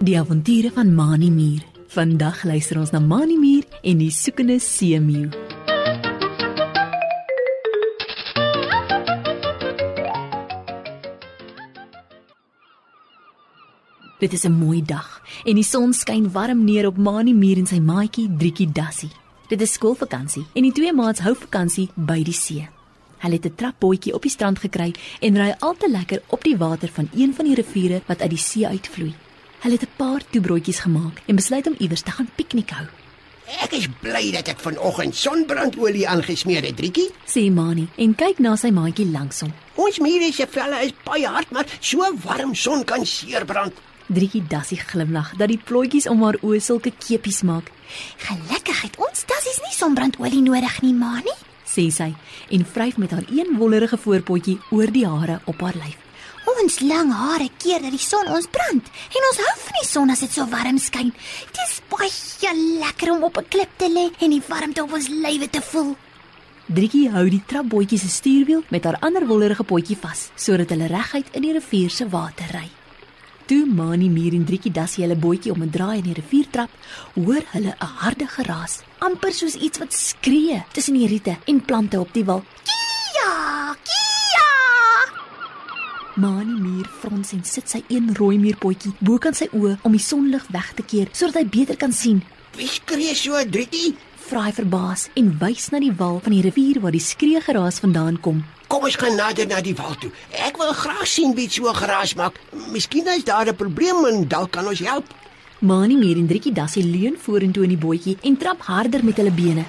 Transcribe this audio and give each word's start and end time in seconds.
Die 0.00 0.18
avonture 0.18 0.70
van 0.74 0.94
Mani 0.94 1.30
Mier. 1.30 1.62
Vandag 1.88 2.44
luister 2.44 2.76
ons 2.78 2.90
na 2.92 3.00
Mani 3.00 3.38
Mier 3.40 3.64
en 3.80 3.98
die 4.02 4.10
soekende 4.12 4.58
seemeeu. 4.60 5.30
Dit 14.20 14.32
is 14.32 14.44
'n 14.44 14.52
mooi 14.52 14.82
dag 14.82 15.22
en 15.44 15.54
die 15.54 15.64
son 15.64 15.92
skyn 15.92 16.32
warm 16.32 16.64
neer 16.64 16.86
op 16.86 16.96
Mani 16.96 17.32
Mier 17.32 17.56
en 17.56 17.66
sy 17.66 17.80
maatjie 17.80 18.36
Driekie 18.36 18.72
Dassie. 18.72 19.10
Dit 19.48 19.60
is 19.60 19.72
skoolvakansie 19.72 20.44
en 20.52 20.62
die 20.62 20.72
twee 20.72 20.92
maats 20.92 21.20
hou 21.20 21.34
vakansie 21.34 21.88
by 21.94 22.22
die 22.22 22.34
see. 22.34 22.75
Hulle 23.26 23.38
het 23.42 23.46
'n 23.46 23.54
trapbootjie 23.54 24.14
op 24.14 24.22
die 24.22 24.30
strand 24.30 24.58
gekry 24.58 24.94
en 25.20 25.36
ry 25.36 25.54
al 25.58 25.74
te 25.76 25.90
lekker 25.90 26.22
op 26.26 26.44
die 26.44 26.56
water 26.56 26.88
van 26.92 27.08
een 27.14 27.34
van 27.34 27.44
die 27.44 27.54
riviere 27.54 28.02
wat 28.06 28.20
uit 28.20 28.30
die 28.30 28.38
see 28.38 28.66
uitvloei. 28.66 29.14
Hulle 29.60 29.74
het 29.74 29.82
'n 29.82 29.96
paar 29.96 30.22
toebroodjies 30.30 30.78
gemaak 30.78 31.22
en 31.26 31.34
besluit 31.36 31.66
om 31.66 31.74
iewers 31.78 32.02
te 32.02 32.10
gaan 32.10 32.28
piknik 32.34 32.70
hou. 32.70 32.86
Ek 33.62 33.72
is 33.72 33.88
bly 34.00 34.30
dat 34.30 34.48
ek 34.48 34.60
vanoggend 34.60 35.16
sonbrandolie 35.16 36.08
aangesmeer 36.08 36.62
het, 36.62 36.76
Driekie. 36.76 37.10
Sê 37.26 37.52
Mani 37.52 37.88
en 37.96 38.14
kyk 38.14 38.38
na 38.38 38.56
sy 38.56 38.70
maatjie 38.70 39.10
langs 39.10 39.40
hom. 39.40 39.52
Ons 39.74 39.98
mure 39.98 40.32
se 40.32 40.46
velle 40.50 40.84
is 40.84 40.92
baie 41.04 41.26
hard, 41.26 41.50
maar 41.50 41.66
so 41.80 42.16
warm 42.24 42.54
son 42.54 42.84
kan 42.84 43.06
seerbrand. 43.06 43.72
Driekie 44.06 44.46
Dassie 44.48 44.78
glimlag 44.78 45.36
dat 45.36 45.48
die 45.48 45.60
plooitjies 45.64 46.06
om 46.06 46.22
haar 46.22 46.38
oë 46.42 46.60
sulke 46.60 46.92
kepies 46.98 47.42
maak, 47.42 47.70
Gelukkig 48.16 48.82
het 48.82 48.96
ons 48.96 49.24
dassies 49.26 49.60
nie 49.62 49.74
sonbrandolie 49.74 50.42
nodig 50.42 50.82
nie, 50.82 50.94
maar 50.94 51.22
nie. 51.24 51.46
sê 51.76 51.90
sy 51.90 52.14
en 52.50 52.66
vryf 52.66 52.96
met 52.96 53.10
haar 53.10 53.26
een 53.30 53.56
wollerige 53.58 53.98
voorpotjie 53.98 54.58
oor 54.70 54.92
die 54.92 55.06
hare 55.06 55.40
op 55.44 55.60
haar 55.60 55.74
lyf. 55.74 55.98
Ons 56.62 56.80
lang 56.80 57.12
hare 57.12 57.48
keer 57.58 57.82
dat 57.82 57.90
die 57.90 58.02
son 58.02 58.28
ons 58.32 58.48
brand 58.50 58.90
en 59.18 59.28
ons 59.30 59.40
hou 59.42 59.54
van 59.64 59.78
die 59.80 59.88
son 59.88 60.10
as 60.10 60.22
dit 60.24 60.32
so 60.32 60.46
warm 60.50 60.78
skyn. 60.78 61.12
Dit 61.52 61.62
is 61.66 61.80
baie 61.90 62.54
lekker 62.80 63.12
om 63.12 63.24
op 63.24 63.38
'n 63.38 63.48
klip 63.48 63.70
te 63.76 63.88
lê 63.90 64.06
en 64.22 64.30
die 64.30 64.42
warmte 64.48 64.82
op 64.82 64.92
ons 64.92 65.08
lywe 65.08 65.50
te 65.50 65.62
voel. 65.62 65.96
Driekie 66.66 67.10
hou 67.10 67.28
die 67.30 67.42
trapbootjie 67.46 67.98
se 67.98 68.08
stuurwiel 68.08 68.64
met 68.68 68.84
haar 68.84 68.98
ander 69.00 69.26
wollerige 69.26 69.64
potjie 69.64 69.96
vas 70.00 70.30
sodat 70.34 70.70
hulle 70.70 70.86
reguit 70.86 71.26
in 71.32 71.42
die 71.42 71.52
rivier 71.52 71.90
se 71.90 72.08
water 72.08 72.50
ry. 72.52 72.75
Toe 73.46 73.62
Mani 73.62 74.08
Mier 74.10 74.34
en 74.34 74.42
Driekie 74.42 74.72
Dassie 74.74 75.04
hulle 75.04 75.14
bootjie 75.22 75.52
om 75.52 75.62
'n 75.62 75.70
draai 75.70 75.98
in 75.98 76.08
die 76.08 76.14
rivier 76.18 76.46
trap, 76.50 76.70
hoor 77.14 77.44
hulle 77.52 77.76
'n 77.78 77.92
harde 78.02 78.26
geraas, 78.26 78.82
amper 78.98 79.32
soos 79.32 79.54
iets 79.54 79.78
wat 79.78 79.92
skree 79.92 80.64
tussen 80.72 80.94
die 80.94 81.06
riete 81.06 81.36
en 81.46 81.60
plante 81.60 82.00
op 82.00 82.12
die 82.12 82.24
wal. 82.24 82.42
Ja, 83.14 83.76
kia! 83.88 84.50
Mani 86.16 86.58
Mier 86.60 86.88
frons 87.00 87.32
en 87.32 87.44
sit 87.44 87.70
sy 87.70 87.84
een 87.88 88.14
rooi 88.16 88.36
muurpotjie 88.38 88.92
bokant 88.98 89.36
sy 89.36 89.48
oë 89.52 89.78
om 89.82 89.92
die 89.92 90.02
sonlig 90.02 90.46
weg 90.50 90.74
te 90.74 90.82
keer 90.82 91.08
sodat 91.12 91.36
hy 91.36 91.46
beter 91.46 91.76
kan 91.76 91.92
sien. 91.92 92.22
Wie 92.56 92.66
skree 92.66 93.14
so, 93.14 93.44
Driekie? 93.44 93.94
Vra 94.26 94.40
hy 94.42 94.52
verbaas 94.52 95.08
en 95.14 95.38
wys 95.38 95.70
na 95.70 95.78
die 95.78 95.94
wal 95.94 96.18
van 96.18 96.32
die 96.32 96.42
rivier 96.42 96.80
waar 96.80 96.92
die 96.92 97.00
skree 97.00 97.40
geraas 97.40 97.78
vandaan 97.78 98.20
kom. 98.20 98.42
Kom 98.66 98.82
ons 98.82 98.96
gaan 98.98 99.14
nader 99.14 99.46
na 99.46 99.60
die 99.62 99.74
wal 99.78 99.94
toe. 100.00 100.10
Ek 100.46 100.58
wil 100.58 100.72
graag 100.74 101.06
sien 101.06 101.34
wie 101.38 101.46
so 101.50 101.70
geraas 101.72 102.16
maak. 102.18 102.40
Miskien 102.74 103.06
is 103.06 103.24
daar 103.24 103.46
'n 103.46 103.54
probleem 103.54 104.04
en 104.06 104.28
dalk 104.28 104.50
kan 104.50 104.66
ons 104.66 104.78
help. 104.80 105.06
Mani 105.60 105.96
Mier 105.96 106.16
en 106.16 106.26
Driekie 106.26 106.52
Dassie 106.52 106.84
leun 106.84 107.16
vorentoe 107.16 107.62
in 107.64 107.70
die 107.72 107.78
bootjie 107.78 108.18
en 108.22 108.36
trap 108.36 108.60
harder 108.60 109.04
met 109.04 109.16
hulle 109.16 109.30
bene. 109.30 109.64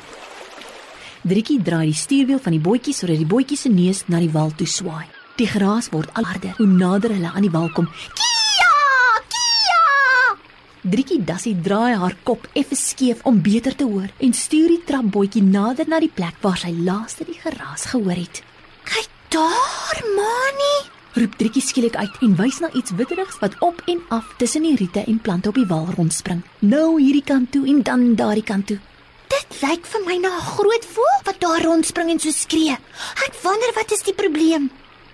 Driekie 1.24 1.62
draai 1.62 1.86
die 1.86 1.94
stuurwiel 1.94 2.40
van 2.40 2.52
die 2.52 2.60
bootjie 2.60 2.94
sodat 2.94 3.18
die 3.18 3.26
bootjie 3.26 3.58
se 3.58 3.70
neus 3.70 4.04
na 4.08 4.20
die 4.20 4.32
wal 4.32 4.52
toe 4.56 4.68
swaai. 4.68 5.06
Die 5.38 5.48
geraas 5.48 5.90
word 5.94 6.10
al 6.14 6.24
harder 6.24 6.54
hoe 6.58 6.68
nader 6.68 7.14
hulle 7.14 7.32
aan 7.32 7.46
die 7.46 7.52
wal 7.52 7.70
kom. 7.70 7.88
Kia! 8.20 8.74
Kia! 9.36 10.36
Driekie 10.82 11.24
Dassie 11.24 11.56
draai 11.62 11.96
haar 11.96 12.16
kop 12.24 12.48
effe 12.54 12.76
skeef 12.76 13.24
om 13.24 13.42
beter 13.42 13.76
te 13.76 13.84
hoor 13.84 14.10
en 14.18 14.34
stuur 14.34 14.68
die 14.68 14.84
trapbootjie 14.84 15.44
nader 15.44 15.88
na 15.88 16.00
die 16.00 16.12
plek 16.14 16.36
waar 16.42 16.58
sy 16.58 16.72
laaste 16.72 17.24
die 17.26 17.40
geraas 17.44 17.86
gehoor 17.94 18.16
het. 18.16 18.47
Daar, 19.30 20.04
Mani. 20.16 20.76
Roep 21.14 21.34
Driekie 21.36 21.62
skielik 21.62 21.96
uit 21.96 22.14
en 22.24 22.36
wys 22.40 22.62
na 22.64 22.70
iets 22.72 22.94
witterigs 22.96 23.40
wat 23.42 23.56
op 23.60 23.82
en 23.92 24.00
af 24.08 24.28
tussen 24.38 24.64
die 24.64 24.76
riete 24.80 25.02
en 25.04 25.20
plante 25.20 25.50
op 25.50 25.58
die 25.60 25.66
wal 25.68 25.88
rondspring. 25.96 26.46
Nou 26.60 27.02
hierdie 27.02 27.24
kant 27.28 27.52
toe 27.52 27.66
en 27.68 27.82
dan 27.84 28.16
daardie 28.16 28.46
kant 28.48 28.68
toe. 28.68 28.78
Dit 29.28 29.58
lyk 29.60 29.90
vir 29.92 30.06
my 30.06 30.16
na 30.24 30.32
'n 30.38 30.48
groot 30.56 30.86
voël 30.96 31.22
wat 31.24 31.42
daar 31.44 31.64
rondspring 31.64 32.10
en 32.10 32.20
so 32.20 32.32
skree. 32.32 32.78
Ek 33.28 33.34
wonder 33.44 33.72
wat 33.76 33.92
is 33.92 34.04
die 34.04 34.14
probleem? 34.14 34.72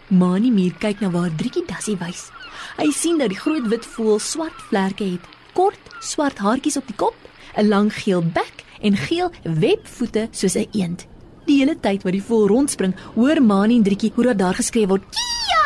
Mani 0.08 0.52
Mier 0.52 0.74
kyk 0.80 1.00
na 1.00 1.10
waar 1.10 1.36
Driekie 1.36 1.66
Dassie 1.66 1.98
wys. 1.98 2.30
Hy 2.78 2.92
sien 2.92 3.18
dat 3.18 3.30
die 3.30 3.40
groot 3.40 3.68
wit 3.68 3.86
voël 3.86 4.20
swart 4.20 4.62
vlerke 4.70 5.04
het, 5.04 5.26
kort 5.54 5.80
swart 6.00 6.38
haartjies 6.38 6.78
op 6.78 6.88
die 6.88 6.96
kop, 6.96 7.16
'n 7.58 7.68
lang 7.68 7.94
geel 7.94 8.22
bek 8.22 8.64
en 8.82 8.98
geel 8.98 9.32
webvoete 9.44 10.28
soos 10.32 10.56
'n 10.56 10.70
eend. 10.72 11.13
Die 11.46 11.58
hele 11.60 11.76
tyd 11.80 12.04
wat 12.04 12.16
die 12.16 12.24
voël 12.24 12.48
rondspring, 12.48 12.94
hoor 13.16 13.42
Mani 13.44 13.78
en 13.78 13.84
Driekie 13.84 14.12
hoe 14.16 14.24
dat 14.30 14.38
daar 14.38 14.56
geskree 14.56 14.88
word. 14.88 15.04
Kia! 15.12 15.66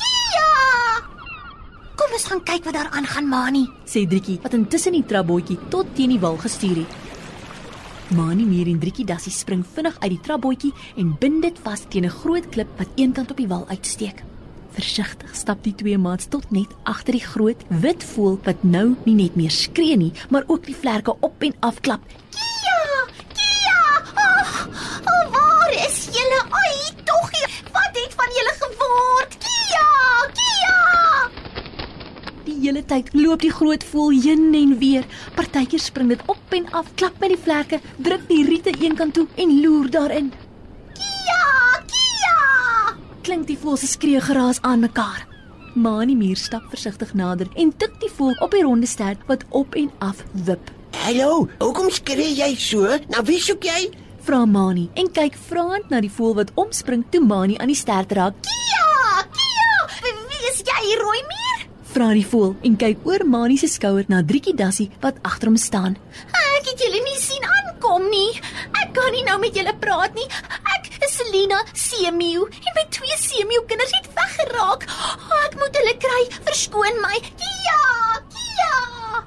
Kia! 0.00 0.48
Kom 1.96 2.16
ons 2.16 2.26
gaan 2.30 2.42
kyk 2.42 2.64
wat 2.64 2.74
daar 2.74 2.90
aangaan, 2.90 3.28
Mani. 3.28 3.68
sê 3.86 4.06
Driekie 4.08 4.38
wat 4.42 4.54
intussen 4.58 4.92
die 4.92 5.04
trapbootjie 5.06 5.58
tot 5.70 5.86
teen 5.94 6.08
die 6.16 6.20
wal 6.20 6.36
gestuur 6.36 6.82
het. 6.82 6.92
Mani 8.12 8.44
Mier 8.44 8.66
en 8.68 8.78
Driekie 8.80 9.06
Dassie 9.08 9.32
spring 9.32 9.62
vinnig 9.74 9.96
uit 10.00 10.10
die 10.10 10.20
trapbootjie 10.20 10.72
en 10.96 11.14
bind 11.20 11.42
dit 11.42 11.58
vas 11.64 11.80
teen 11.88 12.04
'n 12.04 12.10
groot 12.10 12.48
klip 12.50 12.68
wat 12.78 12.88
eenkant 12.96 13.30
op 13.30 13.36
die 13.36 13.48
wal 13.48 13.64
uitsteek. 13.68 14.22
Versigtig 14.72 15.34
stap 15.36 15.62
die 15.64 15.74
twee 15.74 15.98
maats 15.98 16.26
tot 16.28 16.50
net 16.50 16.68
agter 16.84 17.12
die 17.12 17.24
groot 17.24 17.60
wit 17.68 18.02
voël 18.04 18.38
wat 18.44 18.64
nou 18.64 18.96
nie 19.04 19.14
net 19.14 19.36
meer 19.36 19.50
skree 19.50 19.96
nie, 19.96 20.12
maar 20.30 20.44
ook 20.46 20.64
die 20.66 20.74
vlerke 20.76 21.14
op 21.20 21.42
en 21.42 21.54
af 21.60 21.80
klap. 21.80 22.00
Kia! 22.30 22.80
Kia! 23.36 23.80
Ag, 24.14 24.68
oh, 25.12 25.24
waar 25.32 25.72
is 25.88 26.08
julle? 26.16 26.40
Ai, 26.50 26.76
tog, 27.04 27.30
wat 27.72 27.92
het 28.00 28.12
van 28.16 28.30
julle 28.38 28.54
geword? 28.62 29.36
Kia! 29.44 29.88
Kia! 30.40 31.30
Die 32.44 32.58
hele 32.72 32.84
tyd 32.88 33.10
loop 33.12 33.42
die 33.44 33.52
groot 33.52 33.84
voël 33.84 34.20
heen 34.24 34.54
en 34.56 34.76
weer. 34.80 35.04
Partykeer 35.36 35.82
spring 35.82 36.08
dit 36.12 36.22
op 36.26 36.54
en 36.56 36.68
af, 36.72 36.88
klap 36.96 37.18
met 37.20 37.34
die 37.34 37.40
vlerke, 37.40 37.80
druk 38.00 38.24
die 38.30 38.44
riete 38.48 38.72
eenkant 38.80 39.14
toe 39.18 39.26
en 39.36 39.52
loer 39.60 39.90
daarin. 39.92 40.30
Kia! 40.96 41.42
Kia! 41.92 42.38
klink 43.26 43.46
die 43.50 43.58
voël 43.58 43.76
se 43.76 43.90
skree 43.90 44.20
geraas 44.24 44.62
aan 44.62 44.80
mekaar. 44.80 45.26
Mani 45.74 46.16
Mier 46.16 46.36
stap 46.36 46.64
versigtig 46.72 47.12
nader 47.16 47.48
en 47.56 47.72
tik 47.76 47.98
die 48.00 48.10
voël 48.12 48.36
op 48.44 48.52
die 48.56 48.64
ronde 48.64 48.88
stert 48.88 49.20
wat 49.28 49.44
op 49.50 49.76
en 49.76 49.90
af 50.00 50.24
wip. 50.32 50.72
Hallo, 51.04 51.48
hoekom 51.60 51.90
skree 51.92 52.32
jy 52.36 52.54
so? 52.56 52.88
Nou 53.12 53.24
wie 53.28 53.40
soek 53.40 53.68
jy? 53.68 53.90
Vra 54.24 54.44
Mani 54.46 54.88
en 54.96 55.12
kyk 55.12 55.36
vraend 55.48 55.92
na 55.92 56.00
die 56.00 56.12
voël 56.12 56.38
wat 56.40 56.56
omspring 56.60 57.04
toe 57.10 57.24
Mani 57.24 57.60
aan 57.60 57.72
die 57.72 57.78
stert 57.78 58.16
raak. 58.16 58.40
Kia! 58.48 59.28
Kia! 59.36 59.86
Wie 60.08 60.42
is 60.52 60.64
jy, 60.64 60.98
rooi 61.04 61.20
mier? 61.28 61.41
Vra 61.92 62.06
die 62.16 62.24
voël 62.24 62.54
en 62.64 62.76
kyk 62.80 63.02
oor 63.04 63.20
Mani 63.28 63.58
se 63.60 63.68
skouer 63.68 64.06
na 64.08 64.22
Driekie 64.24 64.54
Dassie 64.56 64.86
wat 65.02 65.18
agter 65.28 65.50
hom 65.50 65.58
staan. 65.60 65.98
Ek 66.32 66.70
het 66.70 66.80
julle 66.80 67.02
nie 67.04 67.18
sien 67.20 67.44
aankom 67.44 68.06
nie. 68.08 68.30
Ek 68.80 68.94
kan 68.96 69.12
nie 69.12 69.24
nou 69.26 69.36
met 69.42 69.58
julle 69.58 69.74
praat 69.82 70.16
nie. 70.16 70.24
Ek 70.72 70.88
is 71.04 71.18
Selina 71.18 71.60
Seemeeu 71.76 72.46
en 72.48 72.72
my 72.78 72.86
twee 72.96 73.18
seemeeu 73.20 73.66
kinders 73.68 73.92
het 73.98 74.08
weggeraak. 74.16 74.88
Oh, 74.88 75.36
ek 75.42 75.60
moet 75.60 75.76
hulle 75.82 75.94
kry. 76.06 76.24
Verskoon 76.48 77.04
my. 77.04 77.20
Kia! 77.44 77.78
Kia! 78.32 79.22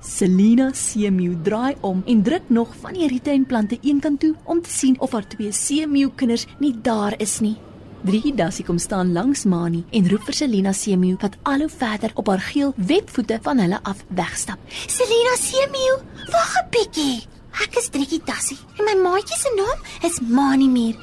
Selina 0.00 0.72
Seemeeu 0.72 1.36
draai 1.44 1.76
om 1.84 2.00
en 2.08 2.24
druk 2.24 2.48
nog 2.48 2.72
van 2.80 2.96
die 2.96 3.12
riete 3.12 3.36
en 3.36 3.44
plante 3.44 3.76
eenkant 3.82 4.24
toe 4.24 4.32
om 4.48 4.64
te 4.64 4.72
sien 4.72 4.96
of 4.96 5.12
haar 5.12 5.28
twee 5.28 5.52
seemeeu 5.52 6.08
kinders 6.16 6.48
nie 6.56 6.72
daar 6.72 7.20
is 7.20 7.42
nie. 7.44 7.58
Driekie 8.06 8.34
Dassie 8.34 8.64
kom 8.64 8.78
staan 8.78 9.12
langs 9.12 9.44
Mani 9.44 9.84
en 9.90 10.08
roep 10.10 10.22
vir 10.28 10.34
Selina 10.34 10.72
Seemeeu 10.72 11.16
wat 11.22 11.34
al 11.42 11.64
hoe 11.64 11.72
verder 11.72 12.12
op 12.14 12.28
haar 12.30 12.42
geel 12.50 12.72
webvoete 12.76 13.38
van 13.42 13.58
hulle 13.58 13.80
af 13.82 14.04
wegstap. 14.08 14.58
Selina 14.86 15.34
Seemeeu, 15.40 15.96
wag 16.30 16.52
'n 16.62 16.68
bietjie. 16.70 17.26
Ek 17.64 17.76
is 17.76 17.88
Driekie 17.88 18.22
Tassie 18.22 18.58
en 18.78 18.84
my 18.84 18.94
maatjie 19.02 19.38
se 19.38 19.50
naam 19.56 19.78
is 20.10 20.20
Mani 20.20 20.68
Muur. 20.68 20.96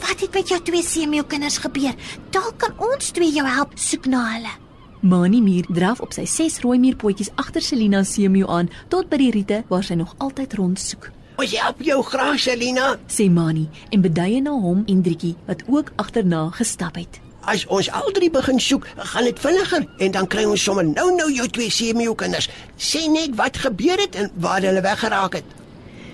Wat 0.00 0.20
het 0.20 0.34
met 0.34 0.48
jou 0.48 0.60
twee 0.62 0.82
seemeeu 0.82 1.22
kinders 1.22 1.58
gebeur? 1.58 1.94
Dalk 2.30 2.58
kan 2.58 2.74
ons 2.78 3.10
twee 3.10 3.32
jou 3.32 3.46
help 3.46 3.72
soek 3.74 4.06
na 4.06 4.24
hulle. 4.34 4.52
Mani 5.00 5.40
Mier 5.40 5.64
draf 5.68 6.00
op 6.00 6.12
sy 6.12 6.26
ses 6.28 6.58
rooi 6.60 6.78
muurpotjies 6.78 7.30
agter 7.40 7.62
Selina 7.64 8.02
Seemeeu 8.04 8.48
aan 8.48 8.68
tot 8.88 9.08
by 9.08 9.16
die 9.16 9.30
riete 9.30 9.62
waar 9.68 9.84
sy 9.84 9.94
nog 9.94 10.14
altyd 10.18 10.54
rondsoek. 10.54 11.10
Ons 11.40 11.54
help 11.56 11.78
jou 11.80 12.02
graag, 12.04 12.36
Selina. 12.36 12.86
Sê 13.08 13.30
Mani 13.32 13.62
en 13.94 14.02
beduie 14.04 14.42
na 14.44 14.52
hom 14.60 14.82
en 14.92 14.98
Driekie 15.00 15.32
wat 15.46 15.62
ook 15.72 15.88
agterna 15.96 16.42
gestap 16.52 16.98
het. 17.00 17.16
As 17.48 17.62
ons 17.72 17.86
al 17.96 18.10
drie 18.12 18.28
begin 18.28 18.58
soek, 18.60 18.84
gaan 19.12 19.24
dit 19.24 19.38
vinniger 19.40 19.86
en 20.04 20.12
dan 20.12 20.26
kry 20.28 20.42
ons 20.44 20.60
sommer 20.60 20.84
nou-nou 20.84 21.30
jou 21.32 21.46
twee 21.48 21.72
seemeeukinders. 21.72 22.50
Sê 22.76 23.06
net 23.08 23.32
wat 23.38 23.56
gebeur 23.56 24.02
het 24.02 24.18
en 24.20 24.28
waar 24.36 24.60
hulle 24.60 24.82
weggeraak 24.84 25.38
het. 25.38 25.54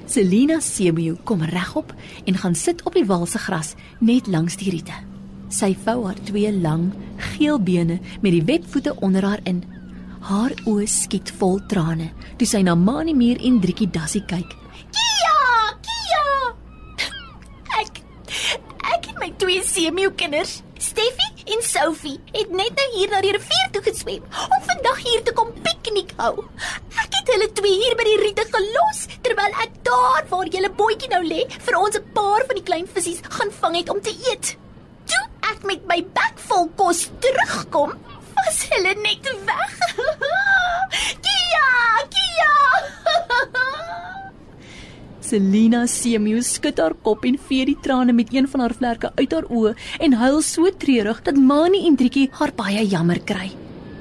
Selina 0.06 0.60
Seemeeu 0.62 1.16
kom 1.26 1.42
regop 1.42 1.90
en 2.22 2.38
gaan 2.38 2.54
sit 2.54 2.84
op 2.86 2.94
die 2.94 3.06
wal 3.08 3.26
se 3.26 3.42
gras 3.42 3.74
net 3.98 4.30
langs 4.30 4.54
die 4.60 4.70
riete. 4.70 4.94
Sy 5.50 5.72
vou 5.88 6.04
haar 6.04 6.20
twee 6.28 6.52
lang, 6.54 6.92
geel 7.32 7.58
bene 7.58 7.98
met 8.20 8.30
die 8.30 8.44
webvoete 8.46 8.94
onder 9.02 9.26
haar 9.26 9.42
in. 9.42 9.64
Haar 10.30 10.54
oë 10.70 10.86
skiet 10.86 11.34
vol 11.40 11.58
trane 11.66 12.12
toe 12.38 12.46
sy 12.46 12.62
na 12.62 12.76
Mani 12.78 13.14
Muur 13.14 13.42
en 13.42 13.58
Driekie 13.62 13.90
Dassie 13.90 14.22
kyk. 14.30 14.54
Kia, 14.92 15.36
Kia. 15.86 16.24
Ek 17.80 18.00
ek 18.92 19.06
en 19.10 19.14
my 19.26 19.32
twee 19.40 19.62
seemeeu 19.66 20.12
kinders, 20.14 20.60
Steffi 20.78 21.26
en 21.50 21.62
Sophie, 21.64 22.18
het 22.34 22.50
net 22.54 22.74
nou 22.78 22.84
hier 22.92 23.10
na 23.10 23.18
die 23.24 23.32
rivier 23.34 23.70
toe 23.74 23.80
geswem 23.82 24.22
om 24.44 24.60
vandag 24.68 25.00
hier 25.02 25.24
te 25.26 25.32
kom 25.34 25.50
piknik 25.64 26.12
hou. 26.20 26.44
Ek 27.02 27.16
het 27.16 27.32
hulle 27.32 27.48
twee 27.58 27.80
hier 27.80 27.96
by 27.98 28.06
die 28.06 28.20
riete 28.20 28.44
gelos 28.52 29.00
terwyl 29.26 29.58
ek 29.64 29.80
daar 29.88 30.28
waar 30.30 30.52
julle 30.52 30.70
bootjie 30.78 31.10
nou 31.10 31.22
lê 31.26 31.42
vir 31.56 31.78
ons 31.80 31.98
'n 31.98 32.06
paar 32.14 32.46
van 32.46 32.60
die 32.60 32.66
klein 32.70 32.86
visse 32.94 33.34
gaan 33.38 33.50
vang 33.62 33.76
het 33.80 33.90
om 33.90 34.00
te 34.00 34.14
eet. 34.30 34.54
Toe 35.10 35.24
ek 35.50 35.66
met 35.72 35.82
my 35.90 36.00
bek 36.20 36.38
vol 36.46 36.70
kos 36.76 37.08
terugkom, 37.18 37.98
was 38.36 38.62
hulle 38.70 38.94
net 39.02 39.26
weg. 39.50 39.74
Selina 45.26 45.86
Semew 45.90 46.38
skud 46.46 46.78
haar 46.78 46.94
kop 47.02 47.24
en 47.26 47.34
vee 47.48 47.64
die 47.66 47.78
trane 47.82 48.12
met 48.14 48.28
een 48.30 48.46
van 48.46 48.62
haar 48.62 48.74
vlerke 48.78 49.08
uit 49.18 49.32
haar 49.34 49.48
oë 49.50 49.72
en 50.06 50.12
huil 50.20 50.36
so 50.46 50.70
treurig 50.70 51.22
dat 51.26 51.40
Mani 51.48 51.80
en 51.88 51.96
Driekie 51.98 52.28
haar 52.38 52.52
baie 52.54 52.84
jammer 52.86 53.18
kry. 53.26 53.48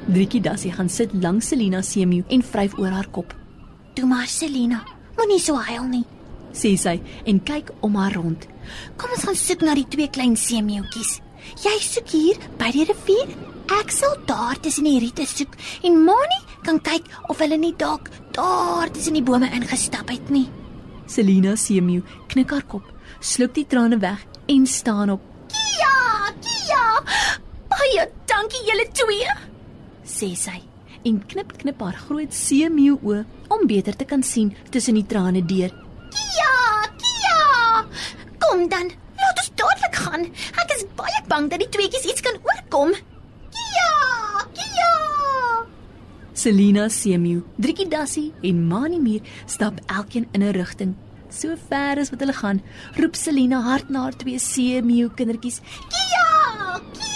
Driekie 0.05 0.41
Dassie 0.45 0.73
gaan 0.75 0.89
sit 0.89 1.15
langs 1.23 1.47
Selina 1.49 1.81
Semew 1.81 2.27
en 2.29 2.43
vryf 2.45 2.75
oor 2.77 2.93
haar 2.93 3.09
kop. 3.09 3.33
Toe 3.97 4.05
maar 4.05 4.27
Selina, 4.29 4.83
moenie 5.17 5.39
so 5.41 5.57
huil 5.57 5.87
nie. 5.89 6.03
sê 6.55 6.75
sy 6.79 6.99
en 7.25 7.39
kyk 7.43 7.71
om 7.83 7.97
haar 7.99 8.13
rond. 8.15 8.45
Kom 8.95 9.15
ons 9.15 9.25
gaan 9.27 9.39
soek 9.39 9.65
na 9.65 9.73
die 9.75 9.87
twee 9.91 10.07
klein 10.07 10.37
seemeeuwtjies. 10.39 11.17
Jy 11.63 11.73
soek 11.83 12.13
hier 12.13 12.37
by 12.59 12.69
die 12.75 12.85
rivier. 12.85 13.33
Ek 13.79 13.89
sal 13.91 14.13
daar 14.29 14.61
tussen 14.61 14.85
die 14.85 15.01
riete 15.01 15.25
soek 15.25 15.57
en 15.89 15.97
Mani 16.05 16.37
kan 16.67 16.77
kyk 16.85 17.09
of 17.33 17.41
hulle 17.41 17.57
nie 17.57 17.73
dalk 17.81 18.13
daar 18.37 18.93
tussen 18.93 19.17
die 19.17 19.25
bome 19.25 19.49
ingestap 19.57 20.13
het 20.13 20.29
nie. 20.29 20.45
Selina 21.07 21.55
Semew 21.55 22.01
knik 22.31 22.51
haar 22.51 22.65
kop, 22.67 22.85
sluk 23.21 23.53
die 23.55 23.65
trane 23.69 23.97
weg 24.01 24.21
en 24.51 24.65
staan 24.67 25.09
op. 25.15 25.21
Kia, 25.53 26.31
Kia. 26.41 26.83
Baie 27.69 28.07
dankie 28.29 28.63
julle 28.67 28.87
twee. 28.93 29.35
sê 30.05 30.35
sy 30.37 30.61
en 31.05 31.17
knip 31.29 31.51
knip 31.61 31.81
haar 31.81 31.97
groot 32.07 32.33
seemeeu 32.33 32.95
oë 33.03 33.23
om 33.53 33.65
beter 33.69 33.95
te 33.97 34.05
kan 34.09 34.23
sien 34.23 34.53
tussen 34.71 34.95
die 34.97 35.05
trane 35.05 35.41
deur. 35.45 35.73
Kia, 36.15 36.53
Kia. 37.01 37.83
Kom 38.41 38.67
dan, 38.69 38.89
laat 39.19 39.41
ons 39.43 39.51
dadelik 39.61 39.99
gaan. 40.05 40.25
Ek 40.63 40.73
is 40.77 40.85
baie 40.97 41.21
bang 41.29 41.49
dat 41.51 41.61
die 41.61 41.69
tweeetjies 41.69 42.09
iets 42.13 42.25
kan 42.25 42.37
oorkom. 42.41 42.95
Kia. 43.53 43.91
Selina 46.45 46.89
Semew, 46.89 47.41
Driekie 47.57 47.87
Dassie 47.89 48.31
en 48.43 48.67
Mani 48.67 48.99
Muur 49.01 49.21
stap 49.49 49.79
elkeen 49.89 50.27
in 50.31 50.43
'n 50.43 50.53
rigting. 50.53 50.93
So 51.29 51.55
ver 51.69 51.97
as 51.97 52.11
wat 52.11 52.19
hulle 52.19 52.33
gaan, 52.33 52.61
roep 53.01 53.15
Selina 53.15 53.61
hard 53.61 53.89
na 53.89 54.01
haar 54.01 54.17
twee 54.17 54.39
seemeeu 54.39 55.09
kindertjies. 55.09 55.61
Kia, 55.89 56.79
Kia. 56.93 57.14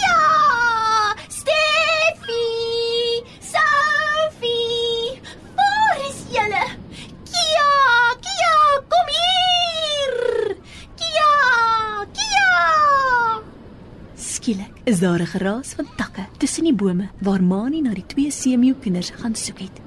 Is 14.90 15.00
daar 15.00 15.20
'n 15.20 15.26
geraas 15.26 15.68
van 15.78 15.86
takke 15.96 16.24
tussen 16.38 16.64
die 16.64 16.74
bome 16.74 17.08
waar 17.18 17.42
Mani 17.42 17.80
na 17.80 17.94
die 17.94 18.06
twee 18.06 18.30
seemeeu 18.30 18.74
kinders 18.80 19.10
gaan 19.10 19.34
soek 19.34 19.58
het. 19.58 19.80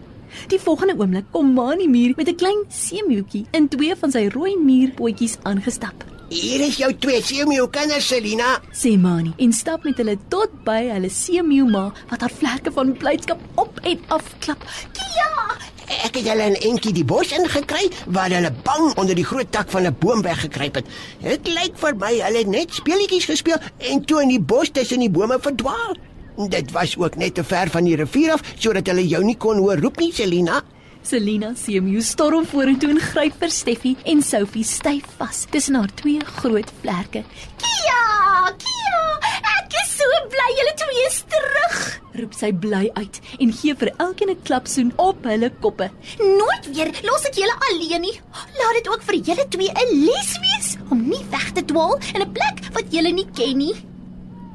Die 0.48 0.60
volgende 0.60 0.96
oomblik 0.98 1.26
kom 1.32 1.54
Mani 1.54 1.88
Muur 1.88 2.14
met 2.16 2.28
'n 2.28 2.36
klein 2.36 2.64
seemeeuetjie 2.68 3.46
in 3.52 3.68
twee 3.68 3.96
van 3.96 4.12
sy 4.12 4.28
rooi 4.28 4.58
muurpotjies 4.58 5.38
aangestap. 5.42 6.13
Hier 6.32 6.62
is 6.64 6.78
jou 6.80 6.90
twee 7.04 7.20
seemeeu 7.22 7.68
kinders, 7.70 8.08
Selina. 8.08 8.56
sê 8.72 8.96
Mani 8.98 9.34
en 9.44 9.52
stap 9.54 9.84
met 9.84 9.98
hulle 10.00 10.16
tot 10.32 10.54
by 10.66 10.80
hulle 10.88 11.10
seemeeuma 11.12 11.90
wat 12.10 12.24
haar 12.24 12.32
vlerke 12.32 12.72
van 12.74 12.94
blydskap 12.98 13.42
op 13.60 13.82
en 13.84 14.00
af 14.16 14.30
klap. 14.40 14.64
Kia. 14.96 15.28
Ek 16.08 16.16
het 16.18 16.30
hulle 16.32 16.48
in 16.54 16.58
entjie 16.72 16.94
die 16.96 17.04
bos 17.06 17.34
ingekry 17.36 17.90
waar 18.08 18.32
hulle 18.34 18.54
bang 18.64 18.86
onder 18.96 19.16
die 19.20 19.28
groot 19.28 19.52
tak 19.52 19.70
van 19.70 19.86
'n 19.86 19.96
boom 20.00 20.22
weggekruip 20.22 20.76
het. 20.76 20.88
Dit 21.22 21.48
lyk 21.48 21.78
vir 21.78 21.96
my 21.96 22.14
hulle 22.22 22.38
het 22.38 22.48
net 22.48 22.74
speletjies 22.74 23.26
gespeel 23.26 23.60
en 23.78 24.06
toe 24.06 24.22
in 24.22 24.30
die 24.30 24.42
bos 24.42 24.72
tussen 24.72 25.00
die 25.00 25.12
bome 25.12 25.38
verdwaal. 25.40 25.96
Dit 26.50 26.72
was 26.72 26.98
ook 26.98 27.16
net 27.16 27.36
te 27.36 27.44
ver 27.44 27.70
van 27.70 27.84
die 27.84 27.96
rivier 27.96 28.32
af 28.34 28.42
sodat 28.58 28.88
hulle 28.88 29.08
jou 29.08 29.24
nie 29.24 29.38
kon 29.38 29.58
hoor 29.58 29.78
roep 29.78 30.00
nie, 30.00 30.14
Selina. 30.14 30.64
Selina 31.04 31.52
Seemeeu 31.60 32.02
storm 32.02 32.46
vorentoe 32.48 32.94
en 32.94 33.00
gryp 33.04 33.36
vir 33.42 33.52
Steffi 33.52 33.92
en 34.08 34.22
Sophie 34.24 34.64
styf 34.64 35.04
vas 35.20 35.44
tussen 35.52 35.76
haar 35.76 35.92
twee 36.00 36.24
groot 36.40 36.72
vlerke. 36.80 37.26
Kia, 37.60 38.54
Kia. 38.64 39.02
Ek 39.58 39.76
is 39.82 39.92
so 39.98 40.22
bly 40.32 40.48
julle 40.60 40.74
twee 40.80 41.06
is 41.10 41.20
terug. 41.36 41.78
Roep 42.22 42.38
sy 42.38 42.54
bly 42.66 42.86
uit 42.96 43.20
en 43.44 43.52
gee 43.60 43.76
vir 43.84 43.92
elkeen 43.98 44.32
'n 44.32 44.42
klapsoen 44.48 44.94
op 44.98 45.24
hulle 45.28 45.52
koppe. 45.60 45.92
Nooit 46.20 46.72
weer 46.72 46.92
los 47.04 47.26
ek 47.28 47.36
julle 47.36 47.56
alleen 47.70 48.02
nie. 48.02 48.18
Laat 48.60 48.76
dit 48.80 48.88
ook 48.88 49.04
vir 49.04 49.16
julle 49.28 49.48
twee 49.50 49.72
'n 49.76 50.06
les 50.08 50.32
wees 50.46 50.78
om 50.90 51.04
nie 51.10 51.26
weg 51.32 51.52
te 51.52 51.66
dwaal 51.66 52.00
in 52.16 52.22
'n 52.22 52.32
plek 52.32 52.64
wat 52.74 52.88
julle 52.90 53.12
nie 53.12 53.28
ken 53.36 53.58
nie. 53.58 53.76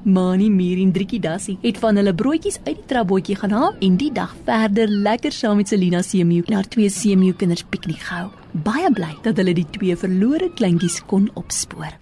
Mani 0.08 0.48
Mier 0.48 0.78
en 0.80 0.92
Driekie 0.92 1.20
Dassie 1.20 1.58
het 1.60 1.76
van 1.82 1.98
hulle 2.00 2.14
broodjies 2.16 2.56
uit 2.64 2.78
die 2.78 2.86
trapbootjie 2.88 3.36
gaan 3.36 3.52
haal 3.52 3.74
en 3.84 3.98
die 4.00 4.08
dag 4.12 4.32
verder 4.46 4.88
lekker 4.88 5.34
saam 5.36 5.60
met 5.60 5.68
Selina 5.68 6.00
Seemeeu 6.02 6.46
en 6.46 6.56
haar 6.56 6.68
twee 6.72 6.88
seemeeu 6.88 7.36
kinders 7.36 7.66
piknik 7.68 8.00
gehou. 8.06 8.30
Baie 8.64 8.88
bly 8.88 9.12
dat 9.26 9.36
hulle 9.36 9.52
die 9.52 9.66
twee 9.76 9.96
verlore 10.00 10.48
kleintjies 10.56 11.02
kon 11.04 11.28
opspoor. 11.36 11.92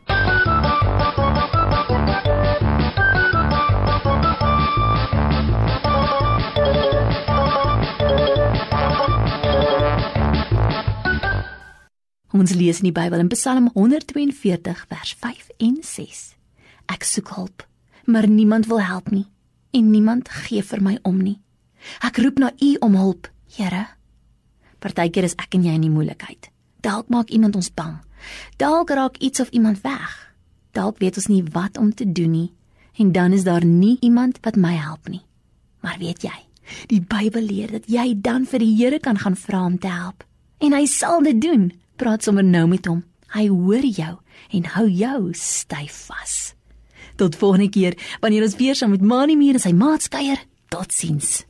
Ons 12.37 12.53
lees 12.55 12.79
in 12.85 12.93
die 12.93 12.95
Bybel 12.95 13.19
in 13.25 13.33
Psalm 13.35 13.71
142 13.75 14.85
vers 14.93 15.17
5 15.27 15.55
en 15.59 15.81
6. 15.83 16.27
Ek 16.93 17.03
soek 17.03 17.33
hulp, 17.35 17.65
maar 18.07 18.29
niemand 18.29 18.67
wil 18.67 18.83
help 18.83 19.11
nie 19.11 19.27
en 19.77 19.91
niemand 19.91 20.29
gee 20.29 20.63
vir 20.65 20.81
my 20.83 20.99
om 21.03 21.19
nie. 21.21 21.39
Ek 22.01 22.17
roep 22.23 22.39
na 22.41 22.53
U 22.63 22.77
om 22.81 22.95
hulp, 22.97 23.29
Here. 23.57 23.87
Partykeer 24.81 25.27
is 25.29 25.37
ek 25.41 25.55
en 25.57 25.65
jy 25.65 25.75
in 25.77 25.85
die 25.87 25.93
moeilikheid. 25.93 26.49
Dalk 26.85 27.11
maak 27.13 27.31
iemand 27.35 27.57
ons 27.57 27.71
bang. 27.75 27.99
Dalk 28.61 28.91
raak 28.91 29.19
iets 29.19 29.41
of 29.41 29.53
iemand 29.55 29.83
weg. 29.85 30.15
Dalk 30.77 30.99
weet 30.99 31.17
ons 31.21 31.29
nie 31.31 31.43
wat 31.55 31.79
om 31.79 31.93
te 31.95 32.07
doen 32.13 32.33
nie 32.33 32.51
en 32.97 33.13
dan 33.13 33.33
is 33.33 33.45
daar 33.45 33.65
nie 33.65 33.97
iemand 34.01 34.39
wat 34.41 34.57
my 34.57 34.73
help 34.73 35.09
nie. 35.09 35.21
Maar 35.85 35.99
weet 36.01 36.23
jy, 36.25 36.37
die 36.89 37.03
Bybel 37.05 37.45
leer 37.45 37.75
dat 37.77 37.91
jy 37.93 38.15
dan 38.21 38.47
vir 38.49 38.65
die 38.65 38.73
Here 38.77 39.01
kan 39.01 39.19
gaan 39.21 39.37
vra 39.37 39.65
om 39.69 39.79
te 39.79 39.93
help 39.93 40.25
en 40.65 40.73
hy 40.73 40.87
sal 40.89 41.21
dit 41.23 41.41
doen. 41.41 41.69
Praat 41.97 42.25
sommer 42.25 42.45
nou 42.45 42.67
met 42.69 42.87
hom. 42.89 43.05
Hy 43.37 43.49
hoor 43.53 43.85
jou 43.85 44.15
en 44.57 44.69
hou 44.77 44.87
jou 44.89 45.21
styf 45.37 46.07
vas. 46.09 46.55
Tot 47.17 47.37
volgende 47.37 47.69
keer 47.69 47.97
wanneer 48.21 48.43
ons 48.43 48.57
weer 48.57 48.75
saam 48.77 48.91
met 48.91 49.03
Mani 49.03 49.37
Mier 49.37 49.57
en 49.57 49.61
sy 49.61 49.73
maats 49.73 50.09
kuier. 50.13 50.43
Totsiens. 50.69 51.46